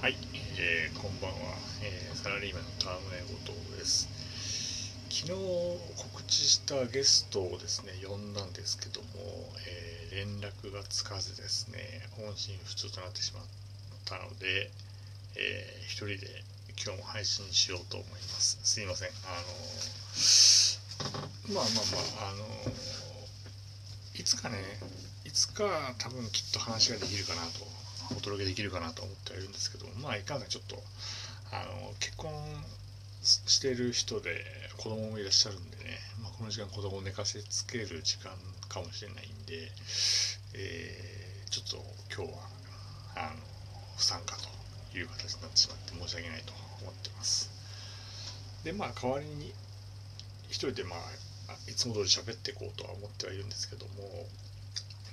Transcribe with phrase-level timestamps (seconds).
[0.00, 0.16] はい、
[0.56, 1.36] えー、こんばんは、
[1.84, 4.08] えー、サラリーマンの川村後藤です。
[5.10, 9.08] 昨日告知したゲストをですね呼んだんですけども、
[9.68, 11.76] えー、連絡がつかずですね
[12.26, 13.42] 音信不通となってしまっ
[14.06, 14.70] たので、
[15.36, 16.32] えー、一人で
[16.82, 18.58] 今日も配信しようと思います。
[18.64, 19.08] すいません。
[19.28, 19.36] あ
[21.52, 21.84] のまあまあ
[22.24, 22.48] まああの
[24.16, 24.64] いつかね
[25.26, 27.68] いつか多分きっと話ができるかなと
[28.16, 30.76] お届けできるかなと思ってはいるんですけどまあいかんせんちょっと
[31.52, 32.32] あの結婚
[33.22, 34.44] してる人で
[34.78, 38.32] 子供もいらっしゃるんでね、まあ、この時間子供を寝かせつける時間
[38.68, 39.70] かもしれないんで、
[40.54, 41.76] えー、ちょっと
[42.14, 42.38] 今日は
[43.16, 43.40] あの
[43.96, 47.50] 不参加という形になってしまって申し訳ないと思ってます。
[48.64, 49.52] でまあ代わりに
[50.48, 53.92] 一人でまあいつも通り喋っていこうとは思ってはいるんですけども、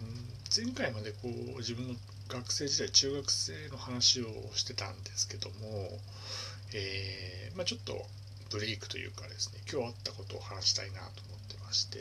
[0.00, 1.94] うん、前回までこう自分の
[2.28, 5.54] 学生時代中学生の話をしてたんですけども、
[6.74, 7.94] えー、まあ、ちょっと
[8.50, 11.98] ブレイクというかですね今日あったことを話したいなと思ってまして、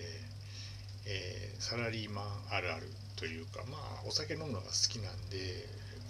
[1.05, 5.37] えー、サラリーマンあるあるというかまあお酒飲むのが好きなんで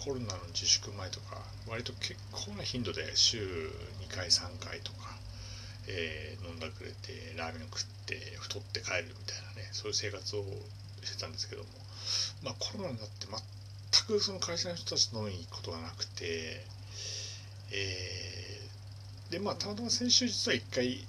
[0.00, 3.38] コロナの自粛前とか割と結構な頻度で週
[4.00, 5.12] 2回3回とか、
[5.88, 10.44] えー、飲んだくれてラーメン食って太って帰るみたいなねそういう生活を
[11.04, 11.68] してたんですけども
[12.44, 13.26] まあコロナになって
[13.96, 16.60] 全くその会社の人たちと飲みに行くことがなくて、
[17.72, 21.06] えー、でまあたまたま先週実は1回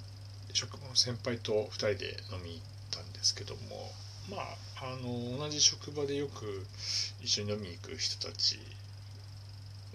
[0.54, 3.60] 職場の先輩と2人で飲み行ったんですけども
[4.30, 6.66] まああの同じ職場でよく
[7.20, 8.58] 一緒に飲みに行く人たち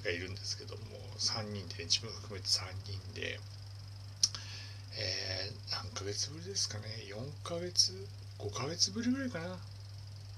[0.04, 0.82] がいるんですけども
[1.18, 3.40] 3人で、ね、自分含めて3人で、
[5.00, 6.84] えー、何ヶ月ぶりですかね。
[7.10, 7.94] 4ヶ月
[8.40, 9.58] 5ヶ月ぶりぐらいかな。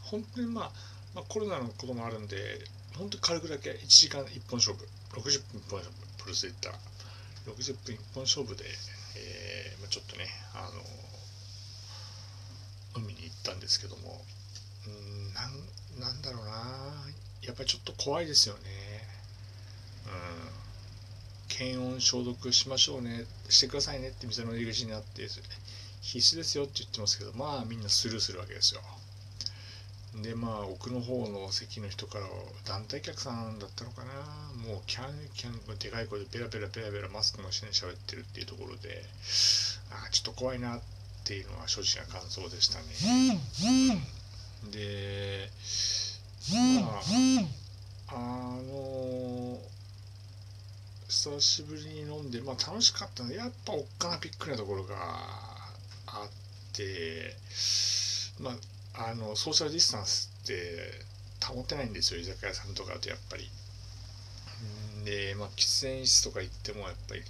[0.03, 0.71] 本当にまあ
[1.15, 2.37] まあ、コロナのこともあるんで、
[2.97, 4.85] 本当に軽くだけ1時間1本勝負、
[5.15, 6.75] 60分1本勝負、プルスでいったら、
[7.47, 8.65] 60分1本勝負で、
[9.15, 10.81] えーまあ、ちょっとね、あの、
[13.01, 14.21] 海に行ったんですけども、
[14.87, 15.51] うんなん
[15.99, 16.51] なんだろうな、
[17.41, 18.61] やっぱりちょっと怖いですよね。
[20.07, 20.65] うん。
[21.47, 25.27] 検温消毒しましょうね、してくださいねって店の入り口にあって、
[26.01, 28.81] 必須ですよって言ってますけど、まあみんなスルーするわけですよ。
[30.23, 32.25] でまあ奥の方の席の人から
[32.65, 34.11] 団体客さんだったのかな。
[34.67, 39.03] もうキャンキャンでかい声でペラペラペラペラマスクもしない喋ってるっていうところで
[39.91, 40.81] あちょっと怖いなっ
[41.25, 42.85] ていうのは正直な感想でしたね。
[44.71, 45.51] で
[46.81, 47.01] ま
[48.09, 48.15] ああ
[48.67, 49.59] の
[51.07, 54.95] 久しぶりに飲んでまあ楽しかったのでやっぱおっかなびっくりなところが
[56.07, 56.29] あっ
[56.73, 57.35] て
[58.39, 58.53] まあ
[58.97, 61.05] あのソーシャルディスタンスって
[61.45, 63.49] 保てないんですよ居酒屋さんとかだとやっぱり。
[65.05, 67.21] で、まあ、喫煙室とか行ってもやっぱり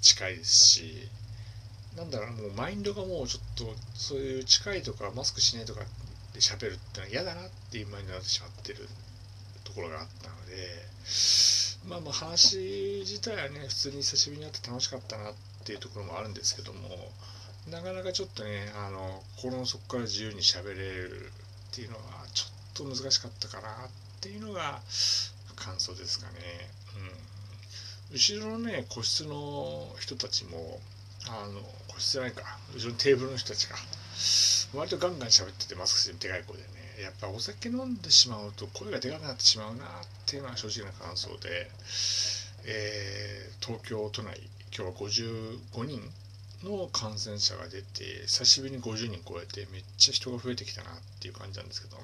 [0.00, 1.08] 近いですし
[1.96, 3.64] なんだろうもうマインドがもうちょっと
[3.94, 5.80] そういう近いとかマスクしないとか
[6.34, 8.88] で喋るってのは嫌だなっていうマインドになってしまってる
[9.64, 10.82] ところがあったので
[11.88, 12.56] まあまあ話
[13.00, 15.34] 自体はね普通に久しぶりに会って楽しかったなっ
[15.64, 16.80] ていうところもあるんですけども
[17.70, 21.30] なかなかちょっとねあの心の底から自由に喋れる
[21.70, 22.02] っていうのは
[22.34, 23.72] ちょっと難しかったかなっ
[24.20, 24.80] ていうのが
[25.56, 26.38] 感想ですかね。
[28.10, 30.80] うん、後ろのね個室の人たちも
[31.28, 32.42] あの個室じゃないか。
[32.74, 33.76] 後ろのテーブルの人たちが
[34.74, 36.82] 割とガンガン喋っててマスクしてでかい声でね。
[37.02, 39.88] やっぱお酒飲んでしまうと声がでかくなってしまうなっ
[40.26, 41.70] ていうのは正直な感想で、
[42.64, 44.38] えー、東京都内
[44.76, 46.00] 今日は55人
[46.64, 52.02] の感染者が出て久しぶりに50人超えてめっちゃ人が増えてきたなっていう感じなんですけども。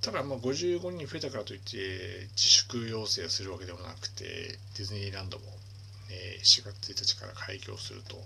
[0.00, 4.24] ただまあ55人増えたからといって自粛要請をするわけでもなくて
[4.76, 5.44] ディズニーランドも、
[6.10, 8.16] え4月1日から開業すると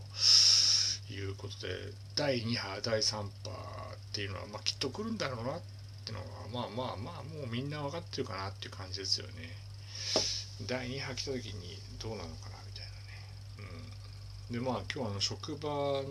[1.13, 1.75] いうことで
[2.15, 3.29] 第2波第3波っ
[4.15, 5.61] ていうのはまあきっと来るんだろうなっ
[6.05, 6.19] ていう
[6.53, 9.33] のはまあまあまあもうみんな分かってるかなっていう感じですよね。
[10.69, 12.54] 第2波来た時にどうなのかな
[14.51, 16.03] でまあ今日あの職場のあ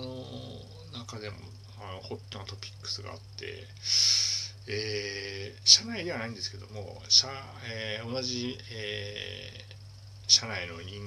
[0.00, 1.36] の中でも
[1.80, 3.66] あのホットなトピックスがあって、
[4.68, 7.28] えー、社内ではないんですけども社、
[7.70, 9.74] えー、同じ、えー、
[10.26, 11.00] 社内の人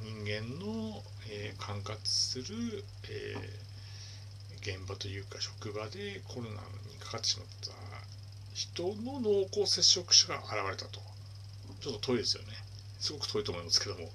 [0.00, 7.72] 人間の、えー、管轄する、えー、現場というか職場でコロナにかかってしまった
[8.54, 11.00] 人の濃厚接触者が現れたと。
[11.80, 12.48] ちょっと遠いですよね。
[12.98, 14.10] すごく遠いと思いますけども。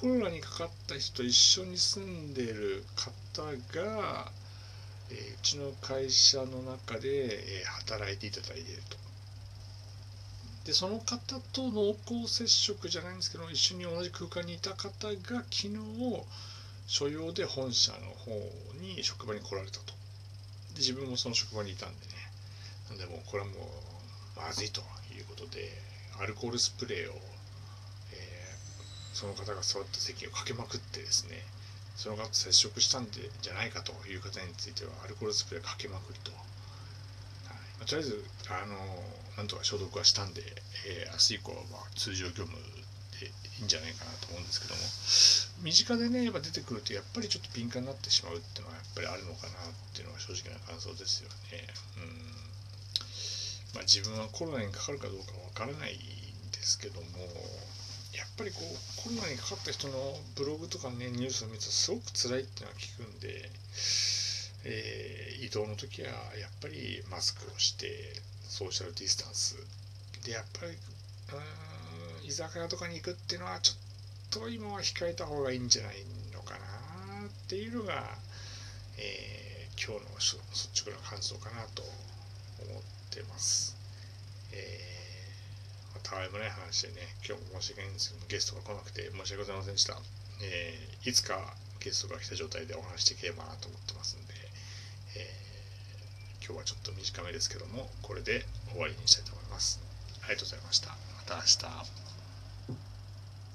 [0.00, 3.42] コロナにかかった人と一緒に住んでる方
[3.78, 4.30] が、
[5.10, 8.96] えー、うちの会社の中で、えー、働いていただいていると。
[10.64, 15.14] でその方と濃厚接触じゃないんですけど一緒に同じ空間にいた方が
[15.50, 15.76] 昨日
[16.86, 18.30] 所用で本社の方
[18.80, 19.92] に職場に来られたと
[20.72, 22.12] で自分もその職場にいたんでね
[22.88, 24.80] なんでもうこれはもうまずいと
[25.14, 25.68] いうことで
[26.20, 27.14] アルコールスプレーを、
[29.14, 31.38] その方が座った席をかけまくってですね
[31.96, 36.42] その方と接触したんでじゃないかという方についてはアルコールスプレーかけまくりと、はい。
[37.78, 38.74] まあ、とりあえずあの
[39.38, 40.42] なんとか消毒はしたんで、
[40.90, 42.58] えー、明日以降はまあ通常業務
[43.22, 44.82] でいいんじゃないかなと思うんですけども
[45.62, 51.62] 身近でねやっぱ出てくるとやっぱりちょっと敏感になってしまうっていうのはやっぱりあるのかなっていうのが正直な感想ですよね。
[52.02, 52.34] うん。
[53.78, 57.06] まあ、自分はコロナにかかるかどうかわからないんですけども
[58.14, 59.94] やっぱりこうコロナにかかった人の
[60.36, 63.50] ブログとかねニュースを見るとすごく辛いっていうのは聞くんで、
[64.64, 66.08] えー、移動の時は
[66.38, 67.90] やっぱりマスクをして
[68.48, 69.56] ソーシャルディスタンス
[70.24, 70.78] でやっぱり
[72.26, 75.96] 居酒屋とかに行くっていうのはちょっと今は控えた方がいいんじゃない
[76.32, 78.04] のかなっていうのが、
[78.96, 83.76] えー、今日の率直な感想かなと思ってます。
[84.52, 85.03] えー
[86.02, 89.96] たわいもない話でね、今日も申し訳ないんですけどゲストが来なくて申し訳ございませんでした。
[90.42, 94.34] えー、いつかゲストが来た状態でお話していければなと思ってますんで、
[95.16, 99.80] えー、今日はちょっと短めですけども、これで終わりにしたいと思います。
[100.22, 100.88] ありがとうございました。
[100.88, 100.96] ま
[101.26, 102.03] た明日。